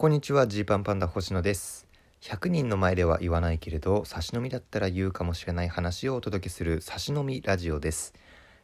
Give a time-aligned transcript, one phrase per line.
[0.00, 1.86] こんにちはジーパンパンダ星野です。
[2.22, 8.14] 100人の前では言わないけれど差し飲みだったら言うかもしれない話をお届けする差し飲みラジオです、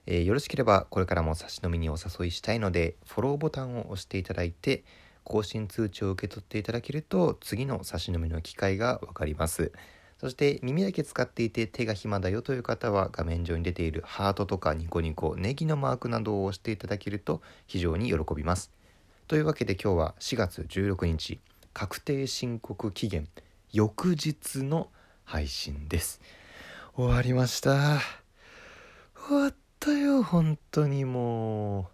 [0.07, 4.83] えー、よろしければこれからも差し飲みにお誘いしたいのでフォローボタンを押していただいて
[5.25, 9.73] 更新通知を受け取っていただけると次の差し飲みの機会がわかります。
[10.19, 18.73] そして耳だけ使っていて手が暇だよという方は画面上に出ているハートとかニコニコネギのマークなどを押していただけると非常に喜びます。
[19.29, 21.41] というわけで今日は4月16日
[21.73, 23.27] 確定申告期限
[23.73, 24.87] 翌日の
[25.25, 26.21] 配信です。
[26.95, 27.99] 終わりました。
[29.27, 31.87] 終わったよ本当にもう。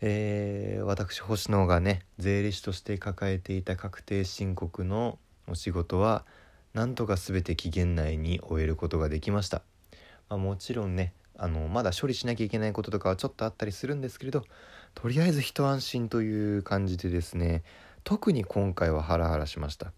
[0.00, 6.24] えー、私星野がね税理士として抱えていた確定申告のお仕事は
[6.72, 9.60] なんとか全て期限内に終えることができました、
[10.30, 14.44] まあ、もちろんねあのまだ処理しなきゃいけないこととかはちょっとあったりするんですけれど
[14.96, 17.62] とりあえず一安心という感じでですね
[18.02, 19.92] 特に今回はハラハラしました。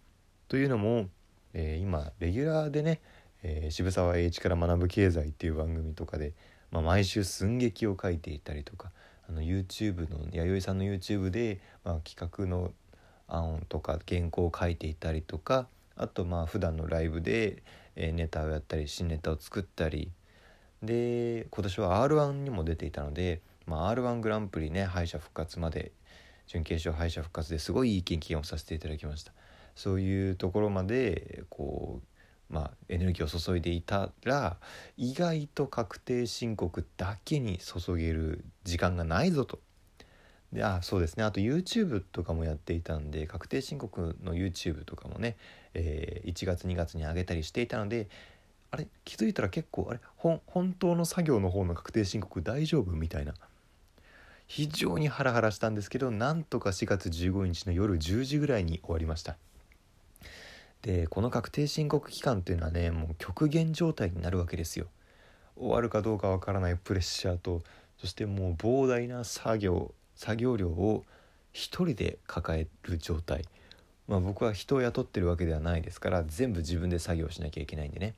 [0.49, 1.07] というのも、
[1.55, 3.01] えー、今レギュラーでね、
[3.45, 6.33] えー、渋沢栄一から学ぶ経済っていう番組とかで、
[6.73, 8.91] まあ、毎週寸劇を書いていたりとか
[9.29, 12.73] あの YouTube の弥生さんの YouTube で、まあ、企画の
[13.29, 17.63] 案とか原稿を書いていたりとかあとまあ普段のライブで、
[17.95, 20.11] えー、ネタをやったり新ネタを作ったり。
[20.83, 25.93] で今年は r 1にも出ていたのでまあ、r 1グランプリね敗者復活まで
[26.47, 29.33] 準決勝敗者復活ですごいいい経験をさせていただきました。
[29.77, 32.01] そういうところまでこ
[32.51, 34.57] うまあエネルギーを注いでいたら
[34.97, 39.61] 意外と確定申告だけに注げる時間がないぞと。
[40.51, 41.25] であそうですね。
[41.25, 45.37] あと YouTube とかもやっていたんで確定申告の YouTube とかもね、
[45.75, 48.09] えー、1月2月に上げたりしていたので
[48.71, 48.89] あれ？
[49.05, 50.01] 気づいたら結構あれ？
[50.17, 52.93] 本当の作業の方の確定申告大丈夫？
[52.93, 53.35] みたいな。
[54.49, 59.37] 非常にハラハラしたんですけどなんとか4月15日の夜10時ぐらいに終わりました。
[60.83, 64.87] でこの確定申告期間というのはねもう極限状態になるわけですよ。
[65.55, 67.63] 終わるかどうかわからないプレッシャーと
[67.99, 71.05] そしてもう膨大な作業作業量を
[71.53, 73.45] 一人で抱える状態。
[74.07, 78.15] まあ僕は人を雇ってるわけではないですから全部自分で作業しなきゃいけないんでね。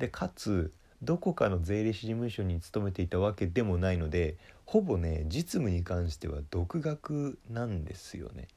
[0.00, 8.48] でかつどこかの税理士事務所に勤めていたわけでもないのでほぼね実務に関しては独学なんですよね。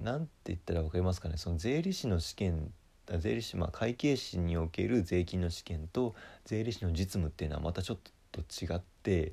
[0.00, 1.36] なんて言ったら分かりますかね？
[1.36, 2.72] その税理士の試験
[3.18, 7.98] 税理士まあ会計士における税金の試験と税理士の実務っていうのはまたちょっ
[8.32, 9.32] と違って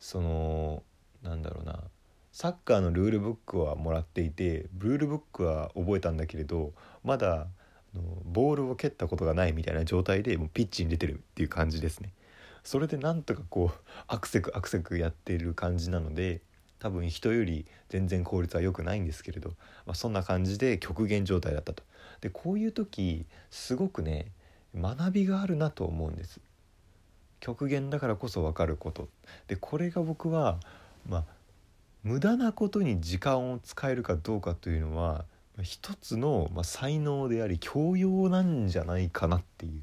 [0.00, 0.82] その
[1.22, 1.82] なんだろうな
[2.30, 6.72] サッカーのルールブックはもらっていてルールブックは覚えたんだけれど
[7.02, 7.48] まだ
[8.24, 12.12] ボールを蹴ったことがないみたいな状態でもうピッチに出てるっていう感じですね。
[12.64, 16.40] それでなんとかこうアクセクアクセクやってる感じなので
[16.78, 19.50] 多分人より全然効率は良くないんですけれど、
[19.86, 21.82] まあ、そんな感じで極限状態だったと。
[22.20, 24.26] でこういう時すごくね
[24.76, 26.40] 学びがあるなと思うんです。
[27.40, 29.08] 極限だからこそ分かること
[29.46, 30.58] でこれが僕は
[31.08, 31.24] まあ
[32.02, 35.24] 無駄なことに時間を使えるかどうかというのは
[35.62, 39.82] 一つの、まあ、才能であり教養なんじゃないかなっていう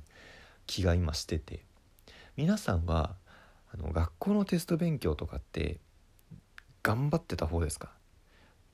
[0.67, 1.63] 気が今してて。
[2.37, 3.15] 皆さんは
[3.73, 5.79] あの学校のテスト勉強とかって
[6.83, 7.91] 頑張ってた方ですか？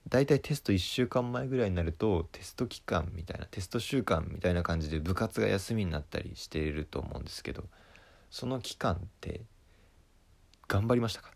[0.09, 7.65] だいたいテスト1週間前ぐらいになるとテスト期間みたいなテスト週間みたいな感じで部活が休みになったりしていると思うんですけど
[8.31, 9.41] その期間って
[10.67, 11.29] 頑張りましたか？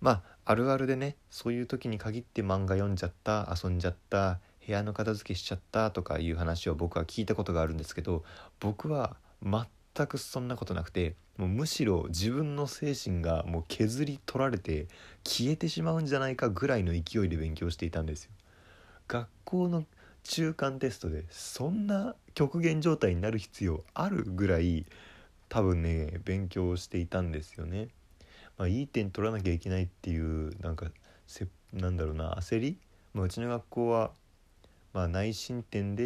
[0.00, 8.22] まああるあるでねそういう時に限って漫画読んじゃった遊んじゃった部屋の片付けしちゃったとかいう話を僕は聞いたことがあるんですけど
[8.60, 14.86] 僕は全くそんなことなくてもうむしろ自分の精神がもう削り取られて
[15.24, 18.32] 消えてしまうんじゃないかぐらいの勢いで勉強していたんですよ。
[19.06, 19.84] 学校の
[20.22, 24.84] 中間テストでそんな極限状態になる必要あるぐらい
[25.48, 27.88] 多分ね勉強していたんですよね。
[28.58, 30.88] まあ、いい点取らなきゃいけないっていうなんか
[31.26, 32.76] せなんだろうな焦り、
[33.14, 34.10] まあ、うちの学校は
[34.98, 36.02] まあ、内申点で、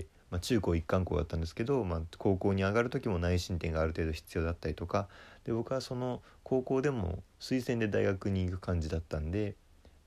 [0.00, 5.06] ー、まあ、中高一貫校だったんですけど、まあ、高校に上がる時も内申点がある程度必要だったりとか
[5.44, 9.54] で僕はその高校でも推薦で大学に行く感じだったんで、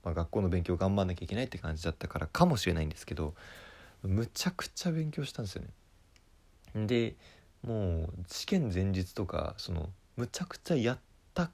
[0.04, 3.32] まあ、学校の勉強頑張んなきゃいけないって感じだったからかもしれないんですけど
[4.02, 5.62] むちゃくちゃ勉強したんですよ
[6.74, 6.86] ね。
[6.86, 7.16] で
[7.66, 10.98] もう試験前日とかそのむちゃくちゃやっ
[11.32, 11.50] た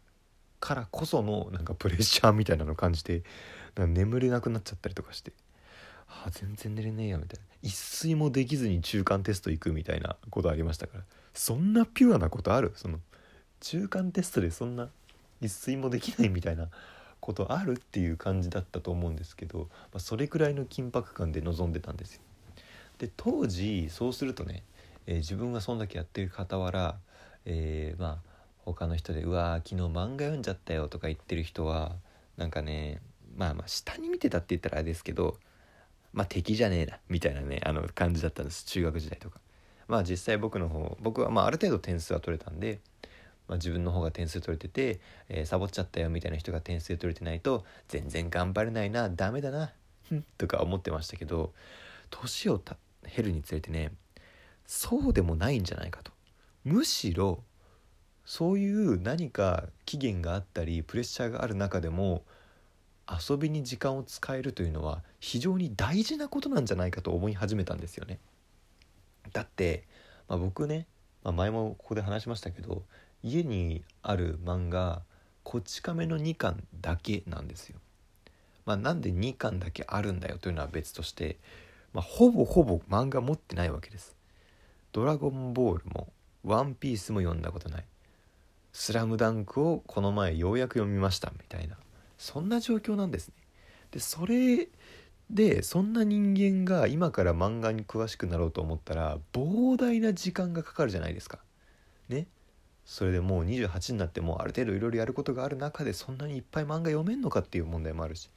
[0.59, 3.23] からこそのなんかプレッシャーみたいなのを感じて
[3.77, 5.33] 眠れなくなっちゃったりとかして
[6.09, 7.45] あ全然寝れねえやみたいな。
[7.63, 11.05] 一睡もできずに中間テスト行くみたいなことありましたから。
[11.35, 12.73] そんなピュアなことある？
[12.77, 13.01] その
[13.61, 14.89] 中間テストでそんな
[15.41, 16.69] 一睡もできないみたいな
[17.21, 22.23] ことあるっていう感じだったと思うんですけど、まあ、それくらいの緊迫感で臨んでたんですよ。
[22.99, 24.65] で当時そうするとね、
[25.07, 26.97] えー、自分がそんだけやってる傍ら、
[27.45, 28.29] えー、まあ
[28.65, 31.97] 他の人で「うわ昨日漫画読んじゃったよ」とか言ってる人は
[32.37, 33.01] なんかね
[33.37, 35.37] まあまあ下に見てたって言ったらあれですけど
[36.13, 39.41] まあ敵じゃねえなみたいなねあの感じだったんです中学時代とか。
[39.89, 42.79] まあ実際僕の方僕はまあある程度点数は取れたんで、
[43.49, 49.73] まあ、自分の方が点数取れてて、えー、サボっちゃったよみたいな人が点数取れてないと全然頑張れないなダメだな
[50.37, 51.55] とか思ってましたけど
[52.11, 53.93] 年を経るにつれてね
[54.67, 56.13] そうでもないんじゃないかと
[56.65, 57.43] むしろ
[58.27, 62.25] そういう何か期限があったりプレッシャーがある中でも
[63.09, 68.19] 遊びに時間を使えるというのは非常に大事なことなんじゃないかと思い始めたんですよね。
[69.33, 69.85] だって、
[70.29, 70.87] まあ、僕ね、
[71.23, 72.83] まあ、前もここで話しましたけど
[73.23, 75.03] 家にある漫画
[75.43, 77.79] 「こち亀」の2巻だけなんですよ。
[78.67, 81.39] まあ、なんで2巻だけあるんだよというのは別として、
[81.95, 84.15] まあ、ほぼほぼ漫画持ってないわけです。
[84.93, 86.13] ドラゴンボールも
[86.45, 87.85] ワンピースも読んだことない。
[88.73, 91.77] スラムダンクをこの前ようやく読みましたみたいな
[92.19, 93.35] そんな状況なんですね。
[93.93, 94.69] でそれ
[95.31, 101.39] でそんな人間が今から漫画に詳しくなろうと思ったら膨大な時間がかかるじゃないですか。
[102.09, 102.27] ね
[102.85, 108.31] それでもう28になってもある程度いろいろやることがある中でそんなにいっぱい漫画読めんのかっていう問題もあるし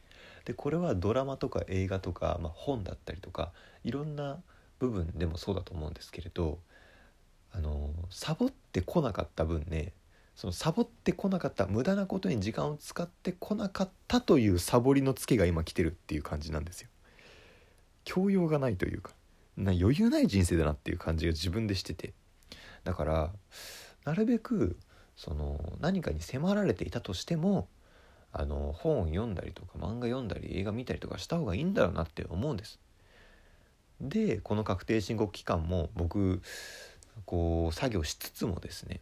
[0.44, 3.54] でこれはドラマとか映画とか、まあ、本だったりとか
[3.86, 4.42] いろんな
[4.80, 6.60] 部分でもそうだと思うんですけれど
[7.54, 9.94] あのサボってこなかった分ね
[10.36, 16.89] そのサボってこなかった無駄なことに時間を使ってこなかったというサボりのツケが今来てるっていう感じなんですよ。
[18.04, 19.13] 教養がないというか
[19.57, 22.13] な余裕ない人生だなっていう感じが自分でしてて
[22.83, 23.31] だから
[24.06, 24.78] なるべく
[25.16, 27.68] その何かに迫られていたとしても
[28.33, 32.80] あの本を読んだりとか漫画読んだり映画見たりとかした方がいいんだろうなって思うんです。
[34.00, 36.42] でこの確定申告期間も僕
[37.25, 39.00] こう作業しつつもですね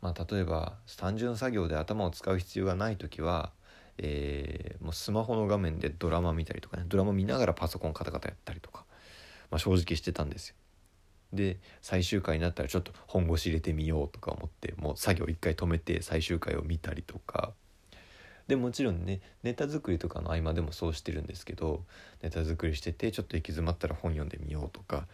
[0.00, 3.50] まあ、例えば単純作業で頭を使う必要がない時は、
[3.98, 8.84] えー、もうスマホの画面でドラマ見たりとかねドラマ見ながらパソコンカタカタやったりとか、
[9.50, 10.54] まあ、正直してたんですよ。
[11.32, 17.52] で最終回になったらちょっと本腰入れてみようとか思ってもう作業一回止めて最終回を見たりとか
[18.46, 21.84] でもちろんねネタ作りとかの合間でもそうしてるんですけど
[22.22, 25.06] ネタ作りしててちょっと行き詰まったら本読んでみようとか、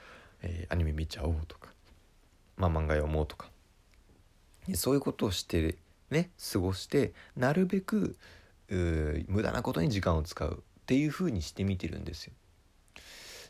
[0.42, 1.70] えー、アニメ見ちゃおうとか、
[2.56, 3.50] まあ、漫画読もうとか
[4.74, 5.76] そういうことをして
[6.10, 8.16] ね過ごしてなるべく
[8.68, 12.32] 無駄なことに時間を使うっていう風にしてみてるんですよ。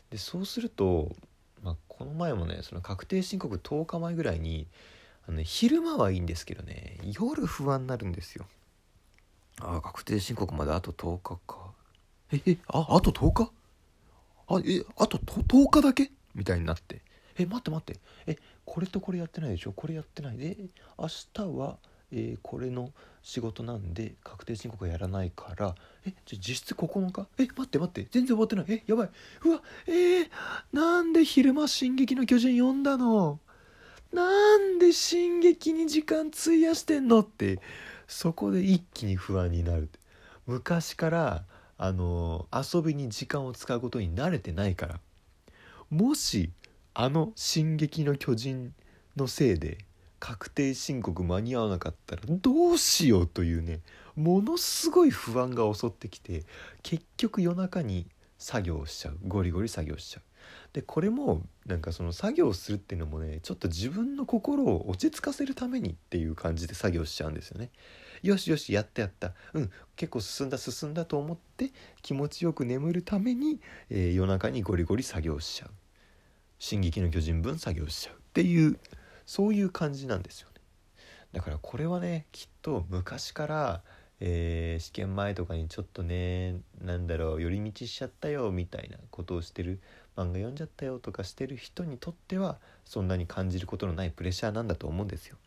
[0.09, 1.11] でそうすると、
[1.63, 4.67] まあ、この前もねその確定申告10日前ぐらいに
[5.27, 8.45] あの、ね、昼間はいいんですけどね夜不安になるんですよ。
[9.61, 11.57] ああ確定申告まであと10日か。
[12.31, 13.51] ええああと10日？
[14.47, 16.11] あえあと10日だけ？
[16.33, 17.01] みたいになって
[17.37, 17.99] え待って待って。
[18.27, 19.71] えこれとこれやってないでしょ？
[19.73, 20.57] これやってないで。
[20.97, 21.77] 明日は、
[22.11, 22.91] えー、これの
[23.21, 25.75] 仕事なんで確定申告はやらないから。
[26.05, 27.27] えじゃ実質9日？
[27.37, 28.07] え待って待って。
[28.11, 28.65] 全然終わってない。
[28.69, 29.09] えやばい。
[29.43, 30.29] うわえー、
[30.71, 33.39] なんで昼間「進撃の巨人」読んだの？
[34.13, 37.19] なんで進撃に時間費やしてんの？
[37.19, 37.59] って。
[38.07, 39.89] そこで一気に不安になる
[40.45, 41.43] 昔から
[41.77, 44.99] あの遊びに時間を使うことに慣れてないから。
[45.89, 46.51] もし
[46.97, 48.73] あの「進撃の巨人」
[49.17, 49.79] のせいで
[50.19, 53.81] 確定申告間に合わなかったらどうしようというね
[54.15, 56.45] ものすごい不安が襲ってきて
[56.83, 58.07] 結局夜中に
[58.39, 60.23] 作業しちゃうゴリゴリ作業しちゃう。
[60.71, 67.71] でこれもなんかその作業するっていうのもねちょっと自分の心を落ち着かせるためにっていう感じで作業しちゃうんですよね。
[68.23, 71.71] よしよしやったやったうん結構進んだ進んだと思って
[72.01, 73.59] 気持ちよく眠るために、
[73.89, 75.69] えー、夜中にゴリゴリ作業しちゃう。
[76.59, 78.79] 進撃の巨人分作業しちゃうっていう
[79.25, 80.55] そういう感じなんですよね
[81.33, 83.81] だからこれはねきっと昔から、
[84.19, 89.81] えー、試験前とかにちょっとねなんだろう寄り道しちゃったよみたいなことをしてる
[90.15, 95.37] 漫画読んじゃったよとかしてる人にとってはそんなに感じることのないプレッシャーなんだと思うんですよ。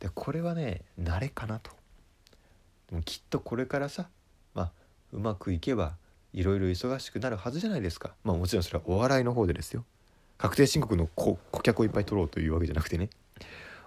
[0.00, 1.72] でこれはね慣れかなと。
[2.88, 4.08] でもきっとこれからさ
[4.54, 4.72] まあ
[5.12, 5.96] うまくいけば
[6.32, 8.14] いろいろ忙しくなるはずじゃないですか。
[8.24, 9.84] まあもちろんそれはお笑いの方でですよ。
[10.38, 13.10] 確定申告の顧客をいっぱい取ろうというわけじゃなくてね。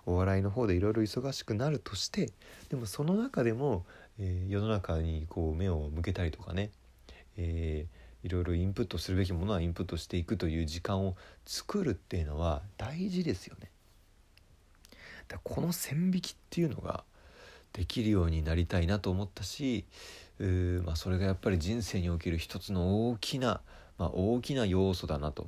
[0.05, 2.31] お笑いの方でいろいろ忙しくなるとして
[2.70, 3.86] でもその中でも、
[4.20, 6.72] えー、世の中にこう目を向けたりとかね、
[7.38, 11.15] えー、いろいろインプットするべきものはインプットしていくという時間を
[11.46, 13.70] 作るっていうのは大事ですよね。
[15.27, 17.03] だこの線引きっていうのが
[17.74, 19.86] できるようになりたいなと思ったし
[20.39, 23.62] う、まあ、それがやっぱり人生における一つの大きな、
[23.98, 25.48] まあ、大きな要素だなと。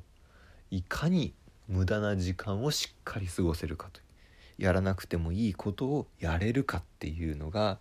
[0.76, 1.34] いかに
[1.68, 4.00] 無駄な時間をしっかり過ごせるかと
[4.58, 7.78] やらなくてもいいことをやれるかっていうのが、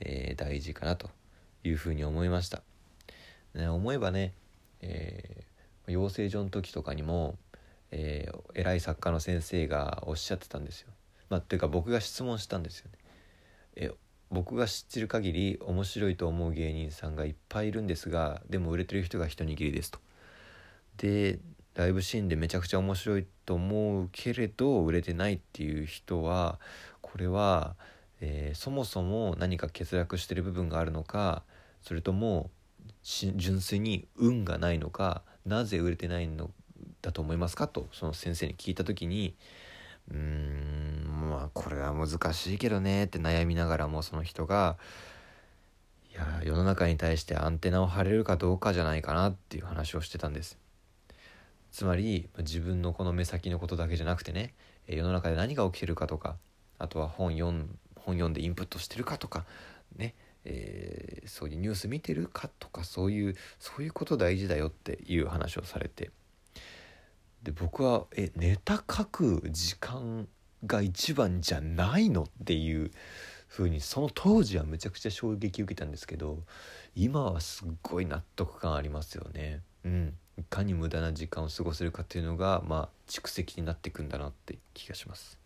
[0.00, 1.08] えー、大事かなと
[1.64, 2.62] いうふうに思いました。
[3.54, 4.34] ね、思えばね、
[4.80, 7.38] えー、養成所の時とかにも、
[7.90, 10.88] えー、偉い作家の先生がおっしゃってたんですよ。
[11.30, 12.98] まあ、っていうか僕が質問したんですよね。
[13.76, 13.90] え
[14.30, 19.98] 僕が知ってる限り面白いと思う芸人さんがいっぱいいるんですがでも売れてる人が一握りですと。
[20.98, 21.38] で
[21.78, 26.58] ライブシーンでめちゃくちゃ面白いと思うけれど売れてないっていう人は
[27.00, 27.76] これは、
[28.20, 31.44] えー、そもそも何か欠落してる部分があるのか
[31.82, 32.50] それとも
[33.04, 36.50] 純粋に運がないのかなぜ売れてないの
[37.00, 39.36] だと思いますかとその先生に聞いた時に
[40.10, 44.78] うーんまあこれは難しいけどねって悩みながらもその人が
[46.10, 50.58] いや世の中に対してアンテナを張れるかどうかじゃないかなっていう話をしてたんです。
[51.70, 54.54] つまり自分のこの目先のことだけじゃなくてね
[54.86, 56.36] 世の中で何が起きてるかとか
[56.78, 59.44] あとは本読ん本読んでインプットしてるかとか
[59.96, 66.10] ねえー、そういうニュース見てるかとかそういうそういうこと大事だよっていう話をされて
[67.42, 70.26] で僕はえネタ書く時間
[70.66, 72.90] が一番じゃないのっていう
[73.48, 76.42] 風にその当時はめちゃくちゃ衝撃受けたんですけど
[76.94, 79.62] 今はすっごい納得感ありますよね。
[79.84, 85.38] うん、いかに無駄な時間を過ごせるかっていうのがまあ蓄積になっていくんだなって気がします。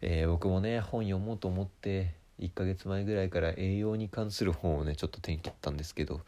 [0.00, 6.20] えー、僕もね本読もうと思って1ヶ月前ぐらいから栄養に関する本をねちょっと手に取ったんですけど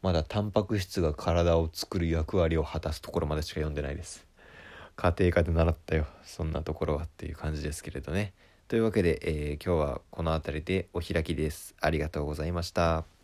[0.00, 4.26] まだタンパク質が体を作る役割を果たすところまでしか読んでないです。
[4.96, 8.32] 家庭科で習ったよそんなところはっていう感じですけれどね。
[8.68, 11.74] というわけで、えー、今日はこの辺りでお開きです。
[11.80, 13.19] ありがとうございました。